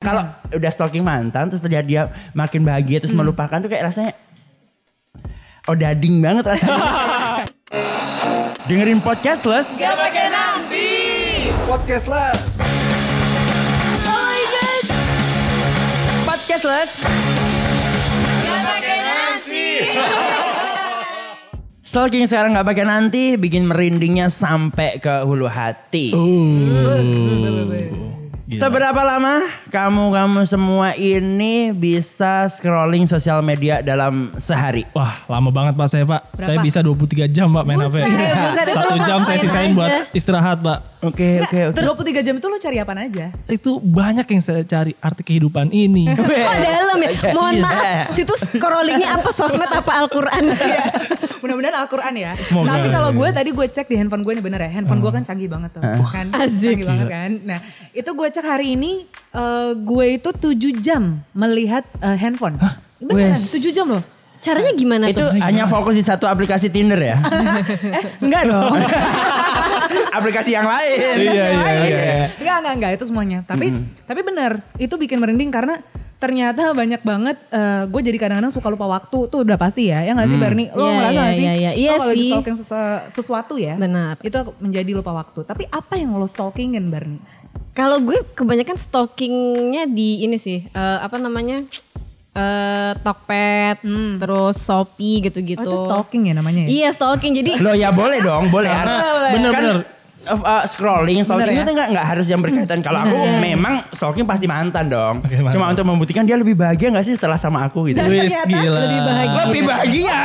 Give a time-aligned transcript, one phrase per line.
[0.00, 0.24] Kalau
[0.56, 4.16] udah stalking mantan terus terlihat dia makin bahagia terus melupakan tuh kayak rasanya
[5.68, 6.80] oh dading banget rasanya.
[8.72, 9.76] Dengerin podcast les.
[9.76, 10.88] Gak pakai nanti.
[11.68, 12.32] Podcast lah.
[16.24, 16.90] Podcast les.
[18.40, 19.68] Gak pakai nanti.
[21.92, 26.16] Stalking sekarang nggak pakai nanti bikin merindingnya sampai ke hulu hati.
[28.50, 34.82] Seberapa lama kamu-kamu semua ini bisa scrolling sosial media dalam sehari?
[34.90, 36.26] Wah lama banget pak saya pak.
[36.34, 38.02] Saya bisa 23 jam pak main HP.
[38.66, 39.76] Satu jam saya sisain aja?
[39.78, 40.78] buat istirahat pak.
[41.00, 41.74] Oke oke oke.
[41.78, 41.86] Terus
[42.18, 43.26] 23 jam itu lo cari apaan aja?
[43.46, 46.10] Itu banyak yang saya cari arti kehidupan ini.
[46.40, 47.10] Oh dalam ya.
[47.30, 47.62] Mohon Iya.
[47.62, 48.06] maaf.
[48.10, 50.44] Situs scrollingnya apa sosmed apa Al-Quran.
[51.40, 51.44] Iya.
[51.48, 52.32] Mudah-mudahan Al-Quran ya.
[52.36, 52.68] Semoga.
[52.76, 54.70] Tapi kalau gue tadi gue cek di handphone gue nih bener ya.
[54.76, 55.82] Handphone gue kan canggih banget tuh.
[55.82, 56.28] Kan?
[56.36, 56.76] Asik.
[56.76, 57.30] Canggih banget kan.
[57.48, 57.58] Nah
[57.96, 62.60] itu gue cek hari ini eh, gue itu 7 jam melihat eh, handphone.
[63.00, 63.56] Beneran Wes.
[63.56, 64.04] 7 jam loh.
[64.40, 65.36] Caranya gimana Itu tuh?
[65.36, 67.20] hanya fokus di satu aplikasi Tinder ya?
[68.00, 68.72] eh enggak dong.
[70.18, 70.96] aplikasi yang lain.
[71.20, 72.24] Iya, iya, iya.
[72.40, 73.44] Enggak, enggak, enggak itu semuanya.
[73.44, 73.68] Tapi
[74.08, 75.84] tapi benar, itu bikin merinding karena
[76.20, 80.00] ternyata banyak banget eh, gue jadi kadang-kadang suka lupa waktu tuh udah pasti ya.
[80.00, 80.68] Ya nggak sih Bernie?
[80.70, 81.42] Lo Iya, ngerasa iya, nggak sih?
[81.42, 81.70] iya, iya.
[81.70, 83.74] Lo Iya kalau stalking sese- sesuatu ya.
[83.74, 84.20] Benar.
[84.20, 85.42] Itu menjadi lupa waktu.
[85.42, 87.18] Tapi apa yang lo stalkingin Bernie?
[87.72, 90.62] Kalau gue kebanyakan stalkingnya di ini sih.
[90.66, 91.64] eh, apa namanya?
[92.30, 93.82] eh Tokped,
[94.16, 95.58] terus Shopee gitu-gitu.
[95.58, 96.68] Oh itu stalking ya namanya ya?
[96.70, 97.34] Iya stalking.
[97.34, 98.70] Jadi Loh ya boleh dong, boleh.
[98.70, 99.78] Bener Kan, bener.
[100.28, 101.64] Uh, uh, scrolling, stalking Bener ya?
[101.64, 102.84] itu nggak nggak harus yang berkaitan.
[102.84, 105.24] Kalau aku memang stalking pasti mantan dong.
[105.24, 105.52] Mantap.
[105.54, 108.02] Cuma untuk membuktikan dia lebih bahagia nggak sih setelah sama aku gitu.
[108.04, 108.80] Wis ternyata gila.
[108.84, 109.38] lebih bahagia.
[109.40, 110.20] Lebih bahagia.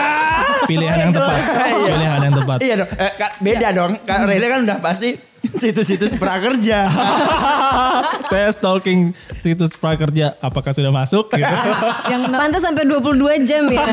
[0.66, 1.40] Pilihan yang tepat.
[1.86, 2.58] Pilihan yang tepat.
[2.60, 2.90] iya dong.
[2.98, 3.92] Eh, beda dong.
[4.04, 5.10] Kak Rele kan udah pasti
[5.56, 6.88] situs-situs prakerja.
[8.31, 10.36] saya stalking situs prakerja.
[10.39, 11.31] Apakah sudah masuk?
[11.31, 11.56] Gitu.
[12.08, 13.86] Yang pantas sampai 22 jam ya.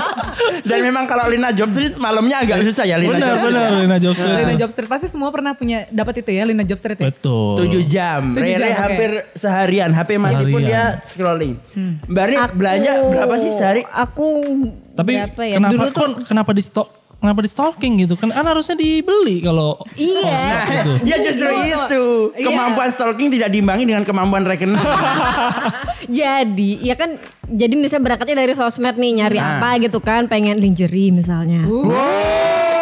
[0.68, 3.66] Dan memang kalau Lina Job Street malamnya agak susah ya Lina bener Job Street bener
[3.66, 3.78] ya.
[3.78, 4.18] Lina Jobs.
[4.20, 7.06] Lina Job Street pasti semua pernah punya dapat itu ya Lina Job Street ya?
[7.08, 7.64] Betul.
[7.64, 8.22] 7 jam.
[8.32, 8.82] Tujuh Rere jam, oke.
[8.82, 9.90] hampir seharian.
[9.90, 10.66] HP mati pun Seharian.
[10.66, 11.54] dia scrolling.
[12.06, 13.82] Mbak Ri, Aku- belanja berapa sih sehari?
[13.86, 14.28] Aku
[14.92, 15.54] Tapi berapa ya?
[15.56, 16.88] kenapa Dulu tuh kenapa di stok?
[17.26, 18.14] Kenapa di stalking gitu?
[18.14, 20.46] Kan kan harusnya dibeli kalau Iya.
[20.62, 20.92] gitu.
[21.10, 21.58] Ya justru Itu.
[21.58, 22.04] itu.
[22.38, 22.46] Iya.
[22.46, 24.78] Kemampuan stalking tidak diimbangi dengan kemampuan rekening.
[26.06, 29.58] Jadi, ya kan jadi misalnya berangkatnya dari sosmed nih nyari Nah.
[29.58, 31.66] apa gitu kan, pengen lingerie misalnya.
[31.66, 32.75] wow.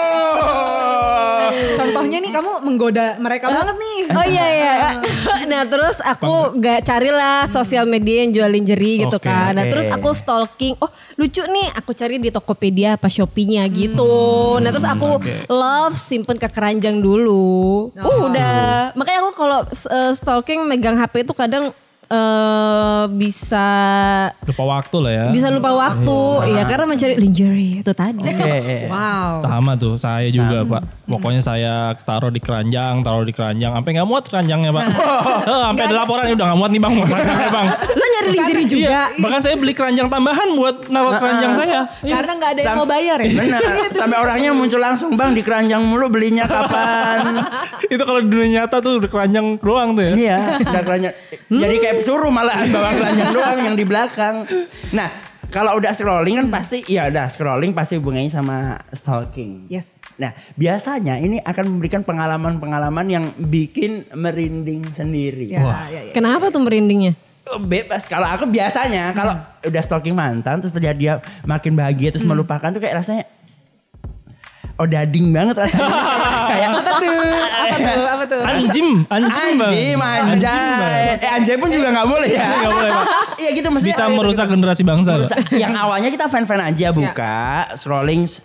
[2.14, 3.98] Contohnya nih kamu menggoda mereka banget nih.
[4.14, 4.74] Oh iya iya.
[5.50, 9.50] nah terus aku gak carilah sosial media yang jual lingerie gitu kan.
[9.50, 10.78] Nah terus aku stalking.
[10.78, 14.14] Oh lucu nih aku cari di Tokopedia apa Shopee-nya gitu.
[14.62, 15.18] Nah terus aku
[15.50, 17.90] love simpen ke keranjang dulu.
[17.98, 18.94] Uh udah.
[18.94, 21.74] Makanya aku kalau uh, stalking megang HP itu kadang
[22.14, 23.68] eh bisa
[24.46, 25.26] lupa waktu lah ya.
[25.34, 26.18] bisa lupa waktu
[26.54, 28.22] ya karena mencari lingerie itu tadi.
[28.22, 28.88] Oke.
[28.88, 29.42] Wow.
[29.42, 30.82] Sama tuh, saya juga pak.
[31.04, 34.84] Pokoknya saya taruh di keranjang, taruh di keranjang, sampai nggak muat keranjangnya pak.
[35.44, 36.94] Eh, sampai ada laporan udah nggak muat nih bang,
[37.56, 37.66] bang.
[37.92, 38.88] Lo nyari lingerie juga.
[38.88, 41.80] Iya, bahkan saya beli keranjang tambahan buat naruh keranjang saya.
[42.00, 43.32] Karena nggak ada yang mau bayar ya.
[43.34, 43.60] Benar.
[44.00, 47.44] Sampai orangnya muncul langsung bang di keranjang mulu belinya kapan?
[47.92, 50.14] Itu kalau di dunia nyata tuh udah keranjang doang tuh ya.
[50.16, 51.14] Iya, udah keranjang.
[51.52, 54.44] Jadi kayak pesuruh malahan bawa keranjang doang yang di belakang.
[54.92, 55.08] Nah,
[55.48, 59.72] kalau udah scrolling kan pasti ya udah scrolling pasti hubungannya sama stalking.
[59.72, 60.04] Yes.
[60.20, 65.48] Nah, biasanya ini akan memberikan pengalaman-pengalaman yang bikin merinding sendiri.
[65.48, 65.88] Ya, Wah.
[65.88, 66.12] ya, ya.
[66.12, 67.16] Kenapa tuh merindingnya?
[67.44, 68.08] Oh, Bebas.
[68.08, 72.80] Kalau aku biasanya kalau udah stalking mantan terus terlihat dia makin bahagia terus melupakan tuh
[72.80, 73.24] kayak rasanya
[74.74, 75.86] oh dading banget rasanya.
[76.50, 77.18] kayak Apa tuh?
[77.38, 78.02] Apa tuh?
[78.04, 78.40] Apa tuh?
[78.42, 79.72] Anjim, anjim bang.
[79.72, 81.04] anjing, anjay.
[81.16, 82.42] Eh anjay pun juga nggak boleh ya.
[82.60, 82.92] Nggak boleh.
[83.36, 83.94] Iya gitu maksudnya.
[83.94, 85.10] Bisa merusak generasi bangsa.
[85.16, 85.38] Merusak.
[85.54, 87.36] yang awalnya kita fan-fan aja buka
[87.74, 88.42] scrolling s-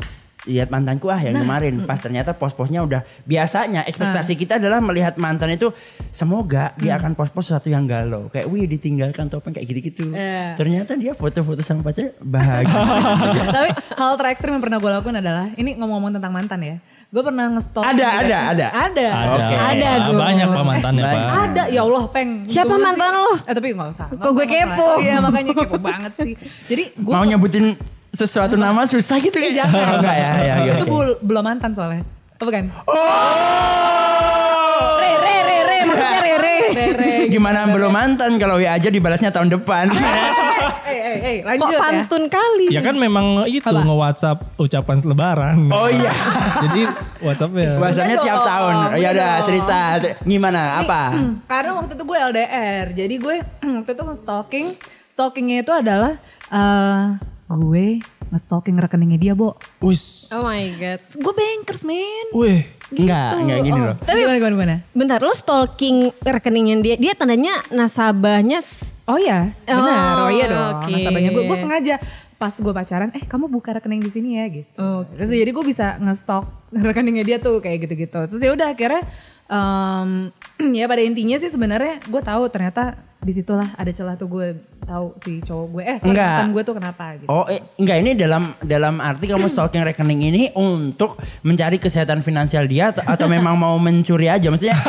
[0.50, 5.54] lihat mantanku ah yang kemarin pas ternyata pos-posnya udah biasanya ekspektasi kita adalah melihat mantan
[5.54, 5.70] itu
[6.10, 10.58] semoga dia akan pos-pos sesuatu yang galau kayak wih ditinggalkan topeng kayak gitu-gitu Iya.
[10.58, 12.74] ternyata dia foto-foto sama pacar bahagia
[13.56, 16.76] Tapi hal terekstrim yang pernah gue lakukan adalah ini ngomong-ngomong tentang mantan ya.
[17.10, 17.84] Gue pernah nge-stalk.
[17.84, 18.68] Ada, ada, ada.
[18.70, 19.08] Ada.
[19.10, 19.56] Ada, Oke.
[19.58, 20.16] Ada, Gun.
[20.16, 21.10] banyak pak mantannya pak.
[21.10, 21.30] Banyak.
[21.44, 22.30] Ada, ya Allah peng.
[22.46, 23.34] Siapa Tunggu mantan lo?
[23.44, 24.08] Eh tapi gak usah.
[24.14, 24.90] Kok gue kepo?
[25.02, 26.34] Iya makanya kepo banget sih.
[26.66, 27.66] Jadi gue mau nyebutin
[28.12, 29.94] sesuatu nama susah gitu ya jangan.
[30.00, 32.04] enggak ya, ya, ya itu bul- belum mantan soalnya.
[32.36, 32.66] Apa kan?
[32.84, 36.56] oh Re re re re maksudnya re re.
[36.70, 37.12] Rere.
[37.28, 39.90] Gimana belum mantan kalau ya aja dibalasnya tahun depan.
[39.90, 41.80] Eh, eh, eh, Kok lanjut ya.
[41.80, 42.66] pantun kali.
[42.70, 45.58] Ya kan memang itu nge-WhatsApp ucapan lebaran.
[45.68, 46.10] Oh iya.
[46.64, 46.82] Jadi
[47.20, 47.70] WhatsApp-nya.
[47.78, 48.74] Bahasanya Udah tiap dong, tahun.
[48.98, 49.78] Ya udah cerita
[50.24, 51.02] gimana apa?
[51.14, 53.36] Hmm, Karena waktu itu gue LDR, jadi gue
[53.82, 54.68] waktu itu nge-stalking,
[55.10, 56.14] stalkingnya itu adalah
[56.50, 57.04] eh
[57.52, 57.98] gue
[58.30, 59.58] nge-stalking rekeningnya dia, Bo.
[59.82, 60.30] Wis.
[60.30, 61.00] Oh my god.
[61.14, 62.28] Gue bankers, men.
[62.30, 62.62] Wih.
[62.90, 63.96] Enggak, enggak gini Oh, loh.
[64.02, 64.76] Tapi gimana, gimana, gimana?
[64.94, 68.62] Bentar, lo stalking rekeningnya dia, dia tandanya nasabahnya
[69.06, 70.26] Oh iya, benar.
[70.26, 70.86] Oh, iya dong.
[70.86, 70.90] oke.
[70.94, 71.96] Nasabahnya gue, gue sengaja
[72.40, 74.90] pas gue pacaran, eh kamu buka rekening di sini ya gitu.
[75.12, 76.46] Terus jadi gue bisa nge-stalk
[76.88, 78.16] rekeningnya dia tuh kayak gitu-gitu.
[78.26, 79.02] Terus ya udah akhirnya
[79.46, 80.10] em,
[80.80, 84.48] ya pada intinya sih sebenarnya gue tahu ternyata di situlah ada celah tuh gue
[84.88, 86.32] tahu si cowok gue eh sorry, Enggak.
[86.40, 87.28] mantan gue tuh kenapa gitu.
[87.28, 92.64] Oh eh, enggak ini dalam dalam arti kamu stalking rekening ini untuk mencari kesehatan finansial
[92.64, 94.80] dia atau, atau memang mau mencuri aja maksudnya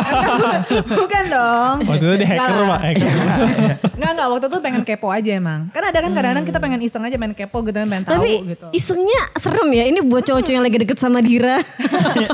[1.01, 1.75] Bukan dong.
[1.91, 2.81] Maksudnya dia hacker pak.
[2.81, 3.11] Hacker.
[3.99, 5.61] Enggak enggak waktu itu pengen kepo aja emang.
[5.75, 8.67] Kan ada kan kadang-kadang kita pengen iseng aja main kepo gitu pengen tahu Tapi gitu.
[8.73, 9.85] isengnya serem ya.
[9.91, 11.59] Ini buat cowok-cowok yang lagi deket sama Dira.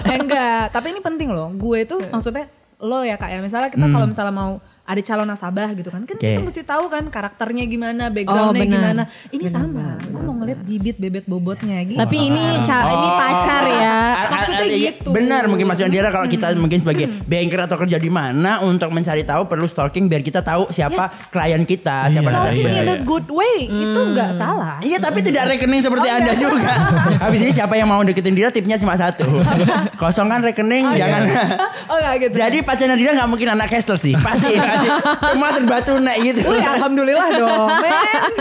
[0.07, 1.51] Eh, enggak, tapi ini penting loh.
[1.57, 2.47] Gue itu maksudnya
[2.79, 3.39] lo ya kak ya.
[3.41, 4.53] Misalnya kita kalau misalnya mau
[4.87, 6.01] ada calon nasabah gitu kan.
[6.01, 6.47] Kan kita Oke.
[6.47, 8.73] mesti tahu kan karakternya gimana, backgroundnya benar.
[8.73, 9.03] gimana.
[9.29, 9.99] Ini sama.
[10.01, 11.99] Gue mau ngeliat bibit bebet bobotnya gitu.
[11.99, 13.91] Tapi ini ca- ini pacar ya.
[13.91, 15.09] A- a- Maksudnya a- iya, gitu.
[15.11, 19.23] Benar mungkin maksudnya Dira kalau kita mungkin sebagai banker atau kerja di mana untuk mencari
[19.23, 21.29] tahu perlu stalking biar kita tahu siapa Yes.
[21.29, 22.79] klien kita, siapa Iya, nasabah Talking kita.
[22.79, 24.79] in a good way itu nggak salah.
[24.79, 26.39] Iya tapi tidak rekening seperti Oh, anda iya.
[26.39, 26.73] juga.
[27.27, 29.27] Habis ini siapa yang mau deketin Dira tipnya cuma satu.
[30.01, 31.27] Kosongkan rekening jangan.
[31.87, 32.35] Oh nggak gitu.
[32.37, 34.15] Jadi pacarnya Dira nggak mungkin anak Castle sih.
[34.15, 34.55] Pasti,
[35.31, 36.41] Semua serba tunai gitu.
[36.45, 37.95] Wih, alhamdulillah dong, men.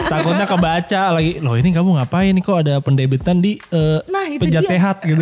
[0.06, 1.32] Takutnya kebaca lagi.
[1.40, 4.72] Loh ini kamu ngapain nih kok ada pendebitan di eh, Nah, itu penjat dia.
[4.72, 5.22] sehat gitu.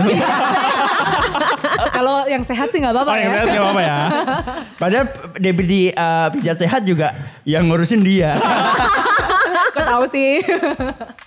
[1.93, 3.33] Kalau yang sehat sih nggak apa-apa Oh yang ya.
[3.33, 3.97] sehat gak apa-apa ya.
[4.75, 5.05] Padahal
[5.37, 7.13] debit di eh, pijat sehat juga
[7.43, 8.33] yang ngurusin dia.
[9.75, 10.41] Kok tahu sih.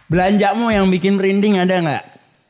[0.06, 2.03] Belanjamu yang bikin merinding ada nggak?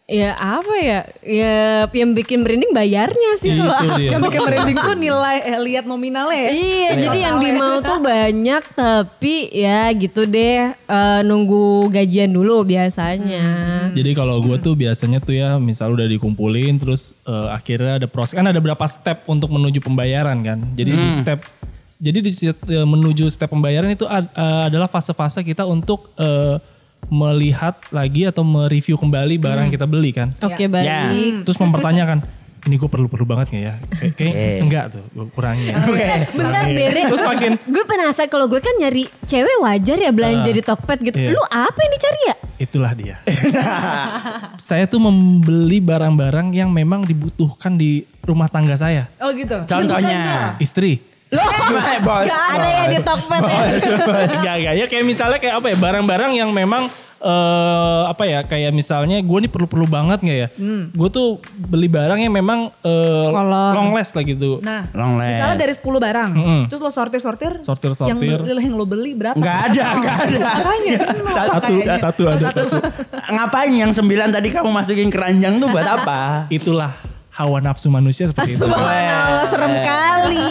[0.07, 1.01] Ya apa ya?
[1.19, 1.55] Ya
[1.91, 4.11] yang bikin merinding bayarnya sih kalau Itu dia.
[4.15, 6.51] yang bikin merinding tuh nilai eh, lihat nominalnya ya.
[6.55, 13.47] Iya, jadi yang dimau tuh banyak tapi ya gitu deh eh, nunggu gajian dulu biasanya.
[13.91, 18.39] Jadi kalau gue tuh biasanya tuh ya misal udah dikumpulin terus eh, akhirnya ada proses
[18.39, 20.63] kan ada berapa step untuk menuju pembayaran kan.
[20.79, 21.43] Jadi di step
[21.97, 26.63] jadi di set- eh, menuju step pembayaran itu ad- eh, adalah fase-fase kita untuk eh,
[27.09, 30.35] melihat lagi atau mereview kembali barang yang kita beli kan.
[30.43, 30.87] Oke baik.
[30.87, 31.11] Ya.
[31.47, 32.27] Terus mempertanyakan
[32.67, 33.75] ini gue perlu-perlu banget gak ya?
[33.79, 34.47] Kayak, kayak Oke.
[34.67, 35.73] enggak tuh gue kurangin.
[36.35, 40.63] Bentar Dere, Terus makin- gue penasaran kalau gue kan nyari cewek wajar ya belanja di
[40.67, 41.17] Tokped gitu.
[41.17, 41.31] iya.
[41.31, 42.35] Lu apa yang dicari ya?
[42.59, 43.17] Itulah dia.
[44.69, 49.07] saya tuh membeli barang-barang yang memang dibutuhkan di rumah tangga saya.
[49.23, 49.63] Oh gitu.
[49.71, 50.59] Contohnya.
[50.59, 51.16] Istri.
[51.29, 52.25] Bos.
[52.25, 53.61] Gak ada ya di Tokped ya.
[54.31, 56.87] Enggak, enggak ya kayak misalnya kayak apa ya barang-barang yang memang
[57.17, 60.49] eh apa ya kayak misalnya gue nih perlu-perlu banget nggak ya?
[60.93, 63.73] Gue tuh beli barang yang memang eh, Kolor.
[63.73, 64.61] long last lah gitu.
[64.61, 65.33] Nah, Long last.
[65.33, 66.61] misalnya dari 10 barang, Mm-mm.
[66.69, 68.13] terus lo sortir-sortir, Sortir-sortir.
[68.37, 69.35] yang, yang lo beli berapa?
[69.35, 70.39] Nggak ada, nggak ada.
[70.61, 71.97] Makanya, kan Satu, kayaknya.
[71.99, 72.77] satu ada, satu.
[73.27, 76.21] Ngapain yang sembilan tadi kamu masukin keranjang tuh buat apa?
[76.53, 76.93] Itulah
[77.33, 78.65] hawa nafsu manusia seperti itu.
[78.65, 80.45] Subhanallah serem kali.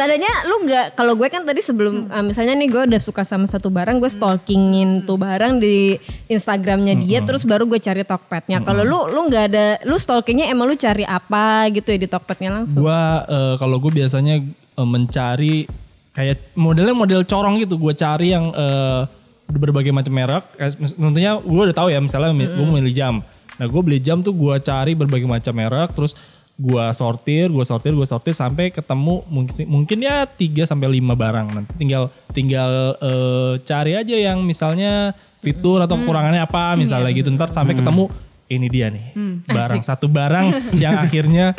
[0.00, 3.44] Tadanya lu nggak kalau gue kan tadi sebelum eh, misalnya nih gue udah suka sama
[3.44, 8.64] satu barang gue stalkingin tuh barang di Instagramnya dia terus baru gue cari Tokpednya.
[8.64, 12.48] Kalau lu lu nggak ada lu stalkingnya emang lu cari apa gitu ya di Tokpednya
[12.48, 12.80] langsung.
[12.80, 15.68] Gua eh, kalau gue biasanya eh, mencari
[16.16, 17.76] kayak modelnya model corong gitu.
[17.76, 19.04] Gue cari yang eh,
[19.52, 20.48] berbagai macam merek.
[20.96, 23.20] Tentunya gue udah tahu ya misalnya gue mau beli jam.
[23.60, 25.92] Nah gue beli jam tuh gue cari berbagai macam merek.
[25.92, 26.16] Terus
[26.60, 31.46] gue sortir, gue sortir, gue sortir sampai ketemu mungkin mungkin ya 3 sampai 5 barang.
[31.56, 37.32] Nanti tinggal tinggal eh, cari aja yang misalnya fitur atau kekurangannya apa misalnya gitu.
[37.32, 38.12] Ntar sampai ketemu
[38.50, 39.14] ini dia nih
[39.46, 40.46] barang satu barang
[40.82, 41.56] yang akhirnya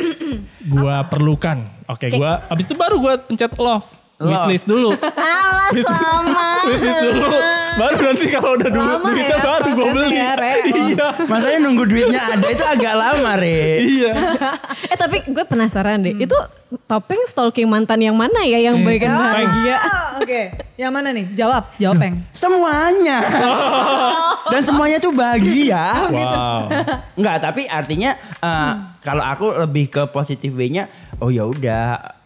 [0.70, 1.66] gua perlukan.
[1.90, 3.88] Oke, gua abis itu baru gua pencet love,
[4.22, 4.94] wishlist dulu.
[5.18, 6.46] Alas sama.
[6.70, 7.26] wishlist dulu.
[7.72, 10.16] Baru nanti kalau udah dulu Lama duitnya ya baru gua prosesnya beli.
[10.16, 10.52] ya, Re.
[10.62, 11.06] Iya.
[11.32, 13.60] Masanya nunggu duitnya ada itu agak lama, Re.
[13.80, 14.12] Iya.
[14.92, 16.14] eh tapi gue penasaran deh.
[16.20, 16.36] Itu
[16.84, 19.76] topeng stalking mantan yang mana ya yang bikin bahagia?
[19.76, 21.32] Ah, Oke, yang mana nih?
[21.32, 22.14] Jawab, jawab peng.
[22.36, 23.18] Semuanya.
[24.48, 26.08] Dan semuanya tuh bahagia.
[26.12, 26.68] Wow.
[27.16, 30.88] Enggak, tapi artinya eh, kalau aku lebih ke positif way-nya,
[31.18, 32.20] oh ya udah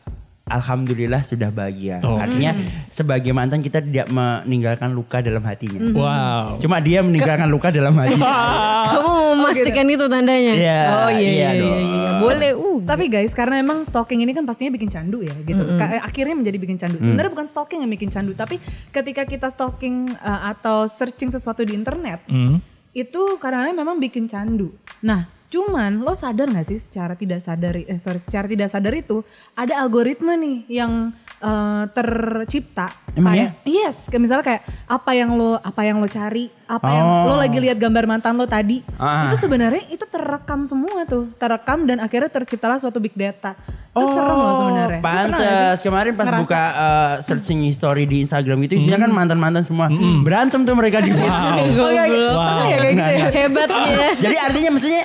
[0.47, 1.99] alhamdulillah sudah bahagia.
[2.01, 2.15] Oh.
[2.17, 2.55] Artinya
[2.87, 5.79] sebagai mantan kita tidak meninggalkan luka dalam hatinya.
[5.83, 5.93] Hmm.
[5.93, 6.47] Wow.
[6.63, 8.15] Cuma dia meninggalkan luka dalam hati.
[8.17, 10.55] Kamu memastikan itu tandanya?
[10.55, 12.11] Iya, Oh iya, iya iya, iya, iya.
[12.23, 12.51] Boleh.
[12.55, 12.79] Uh.
[12.87, 15.63] Tapi guys, karena emang stalking ini kan pastinya bikin candu ya gitu.
[15.75, 17.03] Ka- Akhirnya menjadi bikin candu.
[17.03, 18.63] Sebenarnya bukan stalking yang bikin candu, tapi
[18.95, 22.63] ketika kita stalking uh, atau searching sesuatu di internet, Hmm.
[22.95, 24.71] itu kadang-kadang memang bikin candu.
[25.03, 29.23] Nah, cuman lo sadar gak sih secara tidak sadar, eh sorry, secara tidak sadar itu
[29.55, 31.11] ada algoritma nih yang
[31.41, 32.91] uh, tercipta.
[33.17, 37.07] Emang kayak, Yes, kayak misalnya kayak apa yang lo apa yang lo cari, apa yang
[37.07, 37.33] Oh.
[37.33, 39.25] lo lagi lihat gambar mantan lo tadi, Ah.
[39.31, 43.57] itu sebenarnya itu terekam semua tuh, terekam dan akhirnya terciptalah suatu big data.
[43.97, 44.99] Itu serem loh sebenarnya.
[44.99, 46.41] Oh, Pantes kemarin pas Ngerasa?
[46.45, 49.89] buka uh, searching history di Instagram gitu isinya kan mantan-mantan semua.
[50.21, 51.25] Berantem tuh mereka di feed.
[51.77, 52.29] Oh, iya, iya.
[52.29, 53.29] Pernah ya kayak gitu ya?
[53.33, 54.09] Hebat ya.
[54.29, 55.03] Jadi artinya maksudnya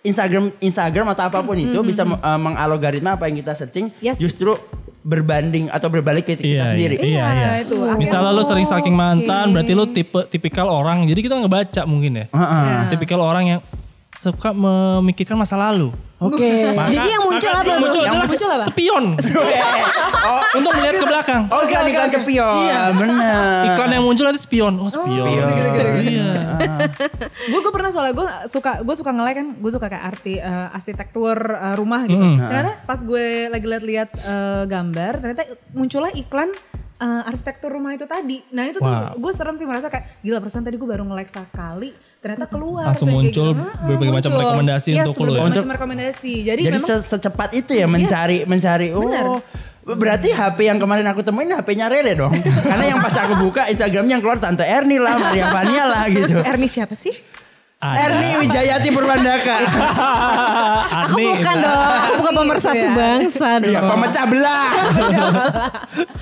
[0.00, 4.16] Instagram Instagram atau apa pun itu bisa uh, mengalgoritma apa yang kita searching Yes.
[4.16, 4.56] justru
[5.00, 6.96] berbanding atau berbalik ke kita Iya, sendiri.
[7.00, 7.48] iya, iya, iya.
[7.64, 7.72] itu.
[7.96, 9.52] Misalnya lu sering stalking mantan, Oke.
[9.56, 11.04] berarti lu tipe tipikal orang.
[11.04, 12.26] Jadi kita ngebaca mungkin ya.
[12.28, 12.92] Heeh.
[12.92, 13.60] Tipikal orang yang
[14.10, 15.94] suka memikirkan masa lalu.
[16.20, 16.76] Oke.
[16.76, 17.80] Maka- Jadi yang muncul apa tuh?
[17.80, 18.66] Muncul Yang muncul apa?
[18.68, 19.04] spion.
[20.28, 21.42] oh, Untuk melihat ke belakang.
[21.48, 22.56] oh iklan iklan spion.
[22.66, 22.82] Iya.
[23.00, 23.62] Bener.
[23.72, 24.74] Iklan yang muncul nanti spion.
[24.76, 25.24] Oh spion.
[26.00, 26.30] Iya.
[27.40, 30.76] gue gue pernah soalnya gue suka gue suka nge-like kan gue suka kayak arti eh,
[30.76, 36.52] arsitektur eh, rumah gitu ternyata pas gue lagi lihat-lihat eh, gambar ternyata muncullah iklan
[37.00, 39.16] eh, arsitektur rumah itu tadi nah itu tuh Wow.
[39.16, 43.08] gue serem sih merasa kayak gila perasaan tadi gue baru nge-like sekali ternyata keluar Langsung
[43.08, 43.64] tuh muncul gitu.
[43.82, 44.44] Berbagai macam muncul.
[44.46, 45.42] rekomendasi Yes, untuk lu ya?
[45.42, 48.88] macam rekomendasi jadi, Jadi memang se- secepat itu ya mencari mencari.
[48.90, 49.02] Oh.
[49.02, 49.26] Bener.
[49.90, 52.30] Berarti HP yang kemarin aku temuin HP-nya Rere dong.
[52.68, 56.36] Karena yang pas aku buka Instagramnya yang keluar Tante Erni lah, Maria Vania lah gitu.
[56.38, 57.16] Erni siapa sih?
[57.80, 58.12] Ada.
[58.12, 59.56] Erni Wijayati Purwandaka.
[61.08, 61.96] Aku bukan dong.
[61.96, 63.72] Aku bukan pemersatu bangsa dong.
[63.72, 64.70] Iya, pemecah belah.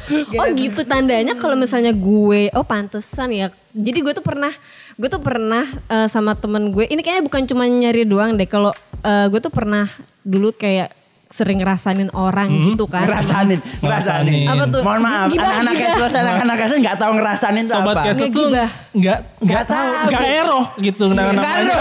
[0.08, 3.52] Oh gitu tandanya kalau misalnya gue, oh pantesan ya.
[3.76, 4.48] Jadi gue tuh pernah,
[4.96, 6.88] gue tuh pernah eh, sama temen gue.
[6.88, 8.48] Ini kayaknya bukan cuma nyari doang deh.
[8.48, 8.72] Kalau
[9.04, 9.90] eh, gue tuh pernah
[10.24, 10.94] dulu kayak
[11.28, 13.04] sering ngerasain orang gitu kan.
[13.04, 14.48] Ngerasanin, ngerasanin.
[14.48, 14.80] Apa tuh?
[14.80, 15.74] Mohon maaf, anak-anak.
[15.76, 18.02] Castless, anak-anak Castless nggak tahu ngerasanin itu Sobat apa.
[18.08, 18.70] Castless tuh Ngegibah.
[18.98, 20.08] nggak nggak tahu, tahu.
[20.08, 21.44] nggak eroh gitu Nggak namanya.
[21.44, 21.76] tahu.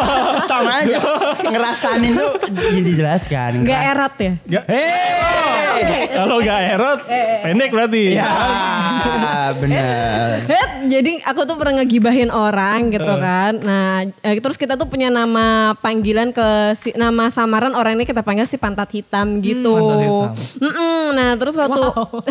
[0.50, 0.98] Sama aja.
[1.52, 2.32] Ngerasanin tuh
[2.82, 3.50] dijelaskan.
[3.62, 4.32] Nggak erat ya?
[4.64, 6.08] Hei.
[6.08, 7.00] Kalau nggak erot,
[7.44, 8.04] pendek berarti.
[8.16, 8.32] Ya,
[9.60, 10.40] benar.
[10.86, 13.52] Jadi aku tuh pernah ngegibahin orang gitu kan.
[13.60, 18.24] Nah, eh, terus kita tuh punya nama panggilan ke si, nama samaran orang ini kita
[18.24, 19.72] panggil si pantat hitam gitu.
[19.72, 21.10] Pantat hitam.
[21.12, 21.82] Nah, terus waktu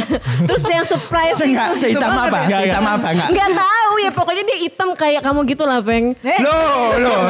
[0.48, 2.40] terus yang surprise Enggak, sehitam apa?
[2.46, 3.08] Nggak, Sehitam apa?
[3.12, 3.30] Enggak.
[3.32, 6.06] Nggak tahu ya pokoknya dia hitam kayak kamu gitu lah, Peng.
[6.20, 7.22] Eh, Loh, loh.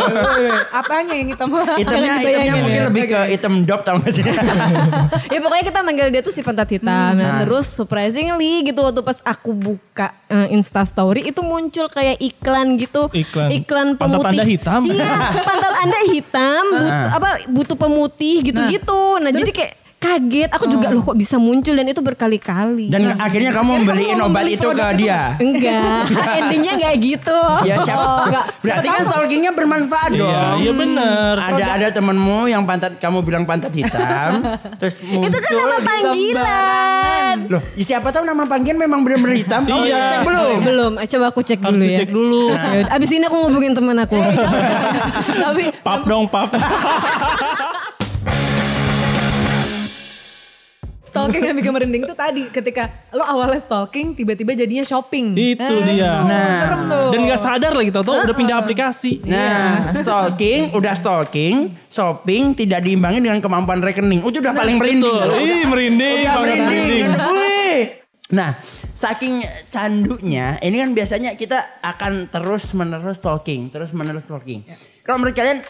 [0.71, 1.47] apanya yang hitam?
[1.53, 2.87] Hitamnya, hitamnya mungkin ya.
[2.89, 4.23] lebih ke hitam dop tau gak sih?
[5.33, 7.13] ya pokoknya kita manggil dia tuh si pantat hitam.
[7.15, 12.75] Nah, terus surprisingly gitu waktu pas aku buka eh, Insta story itu muncul kayak iklan
[12.75, 13.07] gitu.
[13.13, 13.95] Iklan.
[13.95, 14.29] Pantat pemutih.
[14.35, 14.81] Anda hitam?
[14.85, 19.01] Iya, pantat Anda hitam, but- apa butuh pemutih gitu-gitu.
[19.14, 20.49] Nah, jadi kayak kaget.
[20.53, 22.93] Aku juga loh kok bisa muncul dan itu berkali-kali.
[22.93, 25.21] Dan akhirnya kamu membeliin kamu obat itu ke itu dia.
[25.39, 25.99] Enggak,
[26.37, 27.39] endingnya enggak gitu.
[27.65, 28.03] Ya siapa?
[28.03, 28.45] Oh, enggak.
[28.61, 30.57] Berarti kan stalkingnya bermanfaat Iya, dong.
[30.61, 31.33] iya bener.
[31.39, 34.45] Ada ada temenmu yang pantat kamu bilang pantat hitam,
[34.83, 35.25] terus muncul.
[35.25, 37.35] Itu kan nama panggilan.
[37.49, 39.61] Loh, ya siapa tahu nama panggilan memang benar-benar hitam.
[39.65, 39.97] Kamu Iya.
[40.11, 40.55] cek belum?
[40.61, 41.89] Belum, eh, coba aku cek Harus dulu ya.
[41.89, 42.43] dicek dulu.
[42.91, 44.17] Abis ini aku ngubungin teman aku.
[45.35, 46.51] Tapi Pap dong, pap.
[51.15, 55.31] Stalking yang bikin merinding tuh tadi ketika lo awalnya stalking tiba-tiba jadinya shopping.
[55.31, 56.19] Itu Eh, dia.
[56.19, 56.59] tuh, Nah.
[56.59, 57.07] serem tuh.
[57.09, 59.23] Dan gak sadar lagi tau tau udah pindah aplikasi.
[59.23, 61.55] Nah, stalking, udah stalking,
[61.87, 64.19] shopping tidak diimbangi dengan kemampuan rekening.
[64.21, 65.07] Itu udah paling merinding.
[65.07, 65.27] Betul.
[65.39, 67.03] Ih merinding Udah banget merinding.
[67.07, 67.31] merinding.
[67.31, 67.79] Wih.
[68.27, 68.57] Nah,
[68.91, 69.33] saking
[69.69, 74.65] candunya, ini kan biasanya kita akan terus menerus stalking, terus menerus stalking.
[74.99, 75.61] Kalau menurut kalian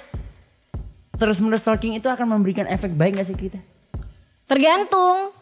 [1.14, 3.60] terus menerus stalking itu akan memberikan efek baik gak sih kita?
[4.46, 5.35] Tergantung.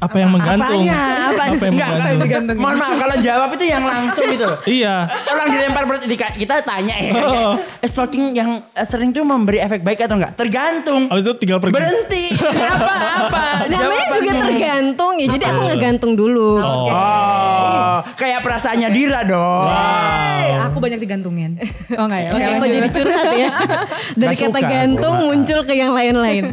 [0.00, 0.80] Apa yang menggantung?
[0.80, 1.00] Apanya?
[1.28, 2.56] Apa, Apa yang Enggak, menggantung?
[2.56, 4.48] Mohon maaf kalau jawab itu yang langsung gitu.
[4.64, 4.94] Iya.
[5.28, 7.12] Orang dilempar di kita tanya ya.
[7.20, 7.52] Oh.
[7.84, 10.40] Eh, Stalking yang eh, sering tuh memberi efek baik atau enggak?
[10.40, 11.12] Tergantung.
[11.12, 11.76] Habis itu tinggal pergi.
[11.76, 12.24] Berhenti.
[12.40, 12.94] Apa
[13.28, 13.42] apa?
[13.68, 15.26] Namanya juga tergantung ya.
[15.36, 16.50] Jadi aku ngegantung dulu.
[16.64, 16.88] Oh.
[16.88, 19.68] Oh, kayak perasaannya Dira dong.
[19.68, 21.60] Eh, aku banyak digantungin.
[22.00, 22.30] Oh enggak ya?
[22.32, 22.72] Oke, lanjut.
[22.72, 23.50] jadi curhat ya.
[24.20, 24.70] Dari Nggak kata suka.
[24.70, 26.44] gantung muncul ke yang lain-lain.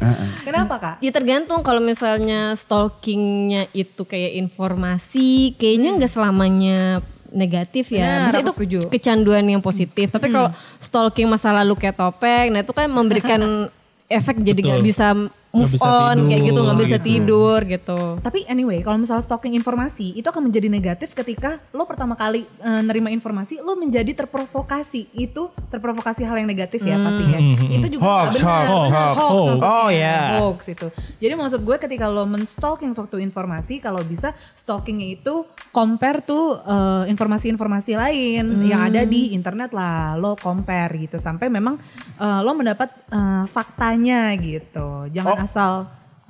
[0.43, 0.95] Kenapa kak?
[0.99, 2.51] Ya tergantung kalau misalnya
[3.37, 6.79] stalkingnya itu kayak informasi, kayaknya nggak selamanya
[7.29, 8.25] negatif ya.
[8.25, 8.79] Maksudnya aku itu setuju.
[8.89, 10.09] kecanduan yang positif.
[10.09, 10.49] Tapi kalau
[10.81, 13.41] stalking masa lalu kayak topeng, nah itu kan memberikan
[14.17, 15.13] efek jadi nggak bisa
[15.55, 17.07] move bisa on kayak gitu tidur, nggak bisa gitu.
[17.07, 17.99] tidur gitu.
[18.19, 22.81] Tapi anyway, kalau misalnya stalking informasi itu akan menjadi negatif ketika lo pertama kali eh,
[22.83, 25.15] nerima informasi, lo menjadi terprovokasi.
[25.15, 27.39] Itu terprovokasi hal yang negatif ya pastinya.
[27.71, 28.65] Itu juga Hoax, benar.
[28.67, 29.15] hoax, hoax.
[29.17, 29.75] hoax maksudnya.
[29.77, 30.17] Oh, ya.
[30.41, 30.87] Hoax itu.
[31.23, 37.03] Jadi maksud gue ketika lo menstalking suatu informasi, kalau bisa stalkingnya itu compare tuh eh,
[37.11, 40.19] informasi-informasi lain yang ada di internet lah.
[40.19, 41.79] Lo compare gitu sampai memang
[42.19, 45.07] eh, lo mendapat eh, faktanya gitu.
[45.11, 45.43] Jangan Oh.
[45.43, 45.73] asal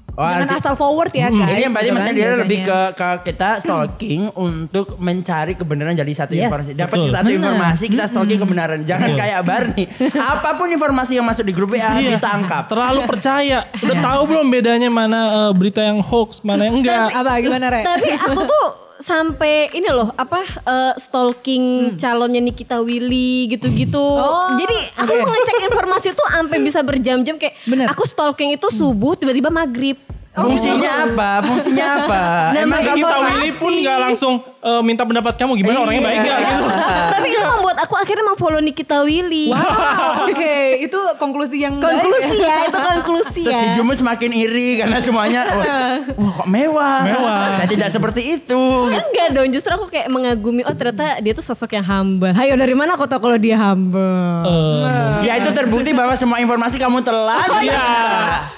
[0.10, 1.46] Oh, jangan arti- asal forward ya guys.
[1.46, 2.42] Ini yang berarti maksudnya dia biasanya.
[2.42, 6.72] lebih ke, ke kita stalking untuk mencari kebenaran dari satu Yes, informasi.
[6.74, 7.10] Dapat betul.
[7.12, 7.38] satu Benar.
[7.38, 8.80] informasi kita stalking kebenaran.
[8.82, 9.86] Jangan kayak Barney.
[10.34, 12.66] Apa pun informasi yang masuk di grup WA Iya, ditangkap.
[12.66, 13.70] Terlalu percaya.
[13.78, 17.14] Udah tahu belum bedanya mana eh, berita yang hoax, mana yang enggak.
[17.14, 17.82] Apa gimana Re?
[17.86, 18.66] Tapi aku tuh
[19.00, 23.98] sampai ini loh apa eh, stalking calonnya Nikita Willy gitu-gitu.
[24.00, 25.25] Oh, Jadi aku oke.
[25.25, 27.88] ngecek informasi tuh sampai bisa berjam-jam kayak Bener.
[27.89, 29.98] aku stalking itu subuh tiba-tiba maghrib.
[30.38, 31.30] Fungsinya apa?
[31.42, 32.22] Fungsinya apa?
[32.54, 34.34] Emang Kayak kamu kita Willy pun nggak langsung
[34.70, 36.64] eh, minta pendapat kamu gimana orangnya baik nggak gitu.
[37.14, 39.50] Tapi itu membuat aku akhirnya memfollow Nikita Willy.
[39.50, 43.62] Wow, oke, itu konklusi yang baik Konklusi ya, itu konklusi Terus ya.
[43.72, 45.66] hidupmu semakin iri karena semuanya wah,
[46.14, 47.00] wah kok mewah.
[47.04, 47.48] Mewah.
[47.54, 48.62] Saya tidak seperti itu.
[48.90, 52.30] Enggak dong, justru aku kayak mengagumi, oh ternyata dia tuh sosok yang humble.
[52.30, 54.44] Hayo dari mana aku tahu kalau dia humble?
[54.44, 57.40] Eh, Ya itu terbukti bahwa semua informasi kamu telan.
[57.60, 57.86] Iya,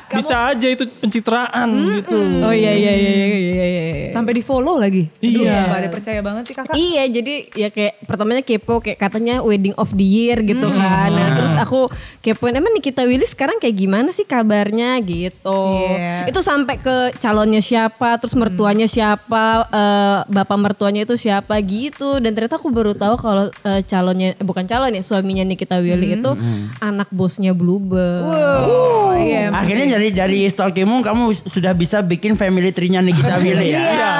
[0.09, 2.17] bisa aja itu pencitraan gitu.
[2.41, 4.07] Oh iya iya iya iya iya iya.
[4.09, 5.07] Sampai di follow lagi.
[5.13, 5.59] Aduh, Iya.
[5.67, 6.75] Gak ada percaya banget sih kakak.
[6.75, 11.09] Iya jadi ya kayak pertamanya kepo kayak katanya wedding of the year gitu kan.
[11.11, 11.91] Nah, terus aku
[12.23, 15.61] kepoin emang Nikita Willy sekarang kayak gimana sih kabarnya gitu.
[15.89, 16.29] Iya.
[16.29, 22.21] Itu sampai ke calonnya siapa, terus mertuanya siapa, eh, bapak mertuanya itu siapa gitu.
[22.21, 26.19] Dan ternyata aku baru tahu kalau eh, calonnya eh, bukan calon ya suaminya Nikita Willy
[26.19, 26.31] itu
[26.79, 28.29] anak bosnya Bluebird.
[28.29, 29.49] Wow, iya.
[29.51, 33.81] Akhirnya dari dari stalkingmu kamu sudah bisa bikin family tree-nya Nikita Willy ya.
[33.81, 34.11] Iya.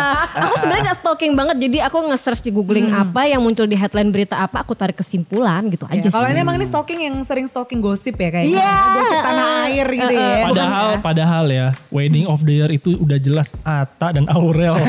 [0.50, 4.08] Aku sebenarnya gak stalking banget jadi aku nge-search di googling apa yang muncul di headline
[4.08, 6.12] berita apa aku tarik kesimpulan gitu aja Iya, sih.
[6.12, 8.56] Kalau ini emang ini stalking yang sering stalking gosip ya kayaknya.
[8.56, 8.76] Iya.
[8.96, 10.32] Gosip tanah air gitu ya.
[10.46, 14.80] Padahal, padahal ya, wedding of the year itu udah jelas Ata dan Aurel.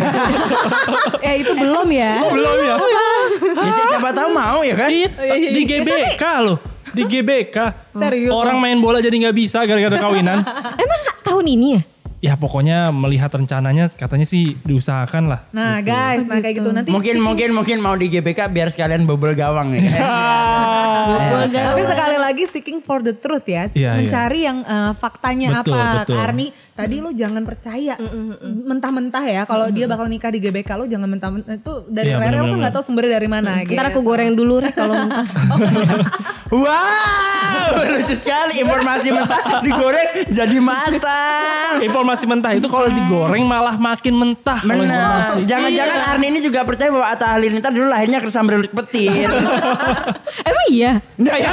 [1.20, 2.16] Eh itu belum ya.
[2.22, 2.76] Belum ya?
[3.60, 4.88] Ya, si- siapa tahu mau ya kan?
[4.88, 5.12] It,
[5.50, 6.58] di GBK loh.
[6.90, 7.56] Di GBK.
[7.92, 8.30] Serius?
[8.30, 10.40] Orang main bola jadi nggak bisa gara-gara kawinan.
[10.74, 11.82] Emang tahun ini ya?
[12.20, 15.40] Ya pokoknya melihat rencananya katanya sih diusahakan lah.
[15.50, 19.32] Nah guys, nah kayak gitu nanti Mungkin mungkin mungkin mau di GBK biar sekalian bobol
[19.32, 19.88] gawang nih.
[21.50, 26.04] Tapi sekali lagi seeking for the truth ya, Iya, mencari yang eh, faktanya Betul, apa.
[26.04, 26.16] betul.
[26.18, 27.96] Arni, tadi lo jangan percaya
[28.62, 29.42] mentah-mentah ya.
[29.44, 32.58] Kalau dia bakal nikah di GBK lo jangan mentah-mentah itu dari Iya, Rere lo kan
[32.60, 33.64] nggak tahu sumbernya dari mana.
[33.64, 33.72] gitu.
[33.72, 35.24] Ntar aku goreng dulu Rek kalau mentah.
[36.50, 41.78] Wow, lucu sekali informasi mentah digoreng jadi matang.
[41.80, 44.60] Informasi mentah itu kalau digoreng malah makin mentah.
[44.66, 45.40] Benar.
[45.46, 49.30] Jangan-jangan Arni ini juga percaya bahwa Atta Halilintar dulu lahirnya kesambar petir.
[50.48, 50.98] Emang iya?
[51.14, 51.52] nah ya,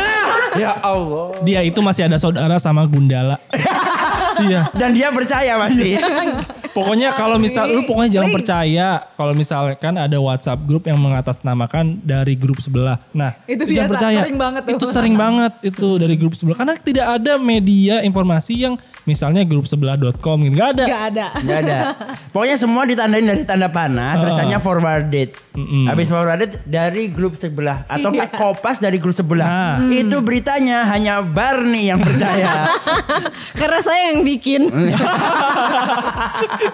[0.58, 1.38] ya Allah.
[1.46, 3.38] Dia itu masih ada saudara sama Gundala.
[4.46, 4.62] iya.
[4.76, 5.98] Dan dia percaya masih.
[6.78, 12.38] Pokoknya kalau misal lu pokoknya jangan percaya kalau misalkan ada WhatsApp grup yang mengatasnamakan dari
[12.38, 13.02] grup sebelah.
[13.18, 14.78] Nah, Itu jangan biasa, sering banget tuh.
[14.78, 19.64] Itu sering banget itu dari grup sebelah karena tidak ada media informasi yang misalnya grup
[19.64, 20.54] sebelah.com gitu.
[20.54, 20.84] Gak ada.
[20.86, 21.26] Gak ada.
[21.40, 21.78] Gak ada.
[22.36, 25.30] Pokoknya semua ditandain dari tanda panah, tulisannya forwarded.
[25.58, 28.30] Habis forwarded dari grup sebelah atau Iya.
[28.30, 29.80] kopas dari grup sebelah.
[29.80, 29.90] Nah.
[29.90, 32.68] Itu beritanya hanya Barney yang percaya.
[33.60, 34.68] Karena saya yang bikin.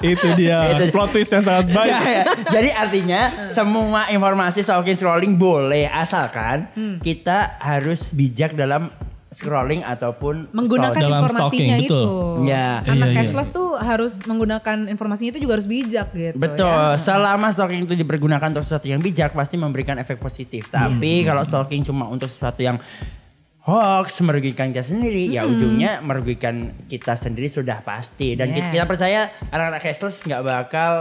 [0.03, 0.83] itu dia Itu.
[0.91, 1.89] plot twist yang sangat baik.
[1.89, 2.23] Ya, ya.
[2.49, 6.97] Jadi artinya semua informasi stalking scrolling boleh asalkan Hmm.
[6.99, 8.89] kita harus bijak dalam
[9.33, 11.99] scrolling ataupun Menggunakan Dalam informasinya stalking, itu.
[11.99, 12.45] betul.
[12.45, 12.69] Ya.
[12.79, 13.15] Anak Iya, iya.
[13.17, 16.37] cashless tuh harus menggunakan informasinya itu juga harus bijak gitu.
[16.37, 16.95] Betul, ya.
[16.95, 20.69] selama stalking itu dipergunakan untuk sesuatu yang bijak pasti memberikan efek positif.
[20.69, 22.77] Tapi kalau stalking cuma untuk sesuatu yang
[23.61, 28.35] hoax merugikan kita sendiri, ya ujungnya merugikan kita sendiri sudah pasti.
[28.35, 28.73] Dan kita, Yes.
[28.73, 30.91] kita percaya anak-anak cashless nggak bakal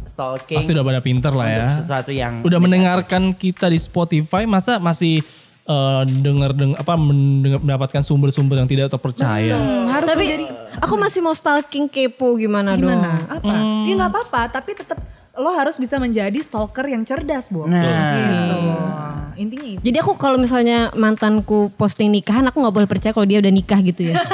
[0.00, 1.56] stalking Pasti udah pada pinter lah ya.
[1.60, 5.20] untuk sesuatu yang Udah mendengarkan kita di Spotify masa masih
[5.68, 9.52] eh, denger deng apa mendengar- mendapatkan sumber-sumber yang tidak terpercaya.
[9.52, 10.46] Hmm, harus Tapi menjadi
[10.80, 12.88] aku masih mau stalking kepo gimana, dong?
[12.88, 13.10] gimana?
[13.28, 13.54] Apa?
[13.84, 14.96] Ya nggak apa-apa, tapi tetap
[15.38, 17.64] lo harus bisa menjadi stalker yang cerdas, Bu.
[17.64, 17.80] Nah.
[17.80, 18.58] Gitu.
[19.38, 19.80] Intinya itu.
[19.86, 23.78] Jadi aku kalau misalnya mantanku posting nikahan aku nggak boleh percaya kalau dia udah nikah
[23.80, 24.18] gitu ya.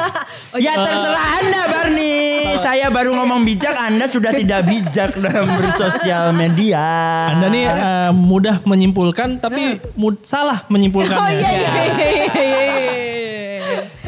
[0.55, 2.57] Ya terserah Anda Barney.
[2.57, 6.81] Saya baru ngomong bijak, Anda sudah tidak bijak dalam bersosial media.
[7.35, 11.37] Anda nih eh, mudah menyimpulkan tapi mud- salah menyimpulkannya.
[11.37, 12.07] iya iya iya
[12.39, 12.84] iya.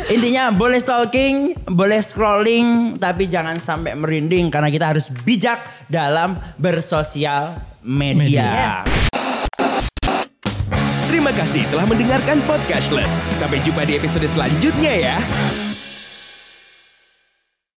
[0.06, 5.58] Intinya boleh stalking, boleh scrolling, tapi jangan sampai merinding karena kita harus bijak
[5.90, 8.86] dalam bersosial media.
[8.86, 9.10] Yes.
[11.10, 13.10] Terima kasih telah mendengarkan Podcastless.
[13.34, 15.16] Sampai jumpa di episode selanjutnya ya.